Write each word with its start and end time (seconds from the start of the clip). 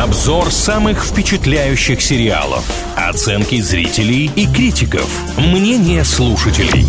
Обзор 0.00 0.50
самых 0.50 1.04
впечатляющих 1.04 2.00
сериалов. 2.00 2.64
Оценки 2.96 3.60
зрителей 3.60 4.30
и 4.34 4.46
критиков. 4.46 5.06
Мнение 5.36 6.04
слушателей. 6.04 6.86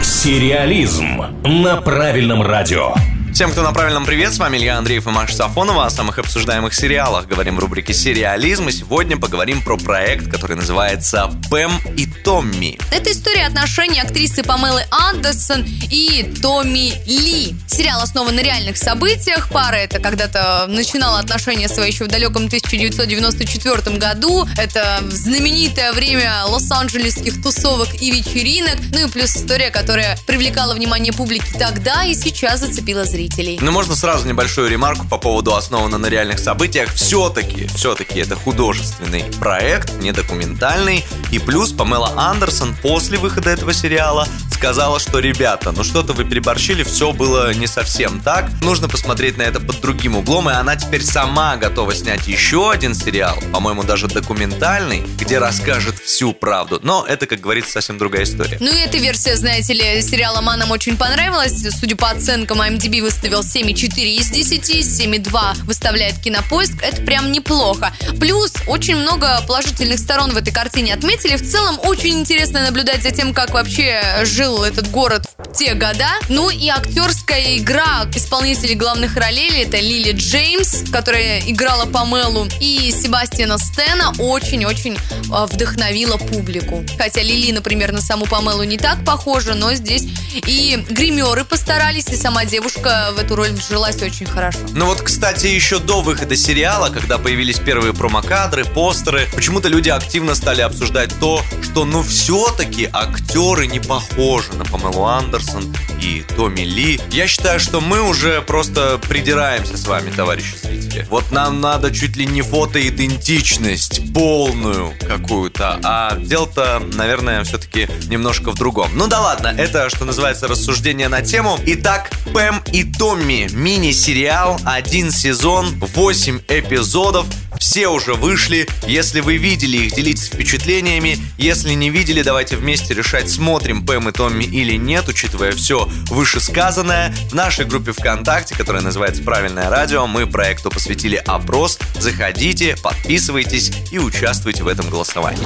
Сериализм 0.00 1.22
на 1.42 1.78
правильном 1.78 2.40
радио. 2.40 2.94
Всем, 3.34 3.50
кто 3.50 3.62
на 3.62 3.72
правильном 3.72 4.04
привет, 4.04 4.34
с 4.34 4.38
вами 4.38 4.58
Илья 4.58 4.76
Андреев 4.76 5.06
и 5.06 5.10
Маша 5.10 5.34
Сафонова 5.34 5.86
о 5.86 5.90
самых 5.90 6.18
обсуждаемых 6.18 6.74
сериалах. 6.74 7.26
Говорим 7.26 7.56
в 7.56 7.60
рубрике 7.60 7.94
«Сериализм» 7.94 8.68
и 8.68 8.72
сегодня 8.72 9.16
поговорим 9.16 9.62
про 9.62 9.78
проект, 9.78 10.30
который 10.30 10.54
называется 10.54 11.30
«Пэм 11.50 11.72
и 11.96 12.06
Томми». 12.06 12.78
Это 12.92 13.10
история 13.10 13.46
отношений 13.46 14.00
актрисы 14.00 14.44
Памелы 14.44 14.82
Андерсон 14.90 15.64
и 15.90 16.30
Томми 16.42 16.92
Ли. 17.06 17.56
Сериал 17.82 18.00
основан 18.00 18.36
на 18.36 18.40
реальных 18.44 18.76
событиях. 18.76 19.48
Пара 19.48 19.74
это 19.74 19.98
когда-то 19.98 20.66
начинала 20.68 21.18
отношения 21.18 21.68
свои 21.68 21.90
еще 21.90 22.04
в 22.04 22.06
далеком 22.06 22.44
1994 22.44 23.98
году. 23.98 24.46
Это 24.56 25.02
знаменитое 25.10 25.92
время 25.92 26.44
лос-анджелесских 26.44 27.42
тусовок 27.42 28.00
и 28.00 28.12
вечеринок. 28.12 28.76
Ну 28.92 29.08
и 29.08 29.10
плюс 29.10 29.36
история, 29.36 29.70
которая 29.70 30.16
привлекала 30.28 30.74
внимание 30.74 31.12
публики 31.12 31.52
тогда 31.58 32.04
и 32.04 32.14
сейчас 32.14 32.60
зацепила 32.60 33.04
зрителей. 33.04 33.58
Ну, 33.60 33.72
можно 33.72 33.96
сразу 33.96 34.28
небольшую 34.28 34.70
ремарку 34.70 35.08
по 35.08 35.18
поводу 35.18 35.56
основано 35.56 35.98
на 35.98 36.06
реальных 36.06 36.38
событиях. 36.38 36.94
Все-таки, 36.94 37.66
все-таки 37.74 38.20
это 38.20 38.36
художественный 38.36 39.24
проект, 39.40 39.94
не 39.94 40.12
документальный. 40.12 41.04
И 41.32 41.40
плюс 41.40 41.72
Памела 41.72 42.12
Андерсон 42.16 42.76
после 42.80 43.18
выхода 43.18 43.50
этого 43.50 43.74
сериала 43.74 44.28
сказала, 44.62 45.00
что 45.00 45.18
ребята, 45.18 45.72
ну 45.72 45.82
что-то 45.82 46.12
вы 46.12 46.24
переборщили, 46.24 46.84
все 46.84 47.12
было 47.12 47.52
не 47.52 47.66
совсем 47.66 48.20
так. 48.20 48.48
Нужно 48.62 48.88
посмотреть 48.88 49.36
на 49.36 49.42
это 49.42 49.58
под 49.58 49.80
другим 49.80 50.16
углом, 50.16 50.48
и 50.48 50.52
она 50.52 50.76
теперь 50.76 51.02
сама 51.02 51.56
готова 51.56 51.92
снять 51.92 52.28
еще 52.28 52.70
один 52.70 52.94
сериал, 52.94 53.36
по-моему, 53.52 53.82
даже 53.82 54.06
документальный, 54.06 55.02
где 55.18 55.38
расскажет 55.38 55.98
всю 55.98 56.32
правду. 56.32 56.78
Но 56.80 57.04
это, 57.04 57.26
как 57.26 57.40
говорится, 57.40 57.72
совсем 57.72 57.98
другая 57.98 58.22
история. 58.22 58.56
Ну 58.60 58.72
и 58.72 58.78
эта 58.78 58.98
версия, 58.98 59.34
знаете 59.34 59.72
ли, 59.72 60.00
сериала 60.00 60.40
«Манам» 60.40 60.70
очень 60.70 60.96
понравилась. 60.96 61.60
Судя 61.80 61.96
по 61.96 62.10
оценкам, 62.10 62.62
IMDb 62.62 63.02
выставил 63.02 63.40
7,4 63.40 64.04
из 64.04 64.30
10, 64.30 64.70
7,2 64.70 65.64
выставляет 65.64 66.18
Кинопоиск. 66.18 66.80
Это 66.82 67.02
прям 67.02 67.32
неплохо. 67.32 67.92
Плюс 68.20 68.52
очень 68.68 68.94
много 68.94 69.42
положительных 69.48 69.98
сторон 69.98 70.30
в 70.30 70.36
этой 70.36 70.52
картине 70.52 70.94
отметили. 70.94 71.34
В 71.34 71.50
целом 71.50 71.80
очень 71.82 72.20
интересно 72.20 72.62
наблюдать 72.62 73.02
за 73.02 73.10
тем, 73.10 73.34
как 73.34 73.54
вообще 73.54 74.00
жил 74.22 74.51
жил 74.52 74.64
этот 74.64 74.90
город 74.90 75.24
в 75.38 75.52
те 75.56 75.74
года. 75.74 76.08
Ну 76.28 76.50
и 76.50 76.68
актерская 76.68 77.58
игра 77.58 78.06
исполнителей 78.14 78.74
главных 78.74 79.16
ролей 79.16 79.62
это 79.62 79.78
Лили 79.78 80.12
Джеймс, 80.12 80.90
которая 80.90 81.40
играла 81.40 81.86
Памелу, 81.86 82.46
и 82.60 82.90
Себастьяна 82.92 83.58
Стена 83.58 84.12
очень-очень 84.18 84.98
а, 85.30 85.46
вдохновила 85.46 86.16
публику. 86.16 86.84
Хотя 86.98 87.22
Лили, 87.22 87.52
например, 87.52 87.92
на 87.92 88.00
саму 88.00 88.26
Памелу 88.26 88.64
не 88.64 88.78
так 88.78 89.04
похожа, 89.04 89.54
но 89.54 89.74
здесь 89.74 90.04
и 90.46 90.84
гримеры 90.90 91.44
постарались, 91.44 92.08
и 92.08 92.16
сама 92.16 92.44
девушка 92.44 93.10
в 93.16 93.18
эту 93.18 93.36
роль 93.36 93.52
вжилась 93.52 94.02
очень 94.02 94.26
хорошо. 94.26 94.58
Ну 94.72 94.86
вот, 94.86 95.02
кстати, 95.02 95.46
еще 95.46 95.78
до 95.78 96.02
выхода 96.02 96.36
сериала, 96.36 96.90
когда 96.90 97.18
появились 97.18 97.58
первые 97.58 97.94
промокадры, 97.94 98.64
постеры, 98.64 99.28
почему-то 99.34 99.68
люди 99.68 99.88
активно 99.88 100.34
стали 100.34 100.60
обсуждать 100.60 101.10
то, 101.20 101.42
что 101.62 101.84
ну 101.84 102.02
все-таки 102.02 102.88
актеры 102.92 103.66
не 103.66 103.80
похожи 103.80 104.41
похожа 104.42 104.58
на 104.58 104.64
Памелу 104.64 105.04
Андерсон 105.04 105.74
и 106.00 106.24
Томми 106.36 106.62
Ли. 106.62 107.00
Я 107.10 107.26
считаю, 107.26 107.60
что 107.60 107.80
мы 107.80 108.02
уже 108.02 108.40
просто 108.42 108.98
придираемся 109.08 109.76
с 109.76 109.86
вами, 109.86 110.10
товарищи 110.10 110.54
зрители. 110.62 111.06
Вот 111.10 111.30
нам 111.30 111.60
надо 111.60 111.92
чуть 111.92 112.16
ли 112.16 112.26
не 112.26 112.42
фотоидентичность 112.42 114.12
полную 114.12 114.92
какую-то, 115.00 115.80
а 115.82 116.16
дело-то, 116.16 116.82
наверное, 116.94 117.44
все-таки 117.44 117.88
немножко 118.08 118.50
в 118.50 118.56
другом. 118.56 118.90
Ну 118.94 119.06
да 119.06 119.20
ладно, 119.20 119.54
это, 119.56 119.88
что 119.90 120.04
называется, 120.04 120.48
рассуждение 120.48 121.08
на 121.08 121.22
тему. 121.22 121.58
Итак, 121.66 122.10
Пэм 122.32 122.62
и 122.72 122.84
Томми, 122.84 123.48
мини-сериал, 123.52 124.60
один 124.64 125.10
сезон, 125.10 125.68
8 125.78 126.40
эпизодов, 126.48 127.26
все 127.62 127.86
уже 127.86 128.14
вышли. 128.14 128.66
Если 128.88 129.20
вы 129.20 129.36
видели 129.36 129.76
их, 129.76 129.94
делитесь 129.94 130.26
впечатлениями. 130.26 131.16
Если 131.38 131.74
не 131.74 131.90
видели, 131.90 132.22
давайте 132.22 132.56
вместе 132.56 132.92
решать, 132.92 133.30
смотрим 133.30 133.86
Пэм 133.86 134.08
и 134.08 134.12
Томми 134.12 134.42
или 134.42 134.76
нет, 134.76 135.06
учитывая 135.08 135.52
все 135.52 135.88
вышесказанное. 136.10 137.14
В 137.30 137.34
нашей 137.34 137.64
группе 137.64 137.92
ВКонтакте, 137.92 138.56
которая 138.56 138.82
называется 138.82 139.22
«Правильное 139.22 139.70
радио», 139.70 140.08
мы 140.08 140.26
проекту 140.26 140.70
посвятили 140.70 141.22
опрос. 141.24 141.78
Заходите, 142.00 142.76
подписывайтесь 142.82 143.72
и 143.92 144.00
участвуйте 144.00 144.64
в 144.64 144.68
этом 144.68 144.90
голосовании. 144.90 145.40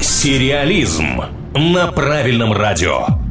Сериализм 0.00 1.24
на 1.54 1.92
правильном 1.92 2.54
радио. 2.54 3.23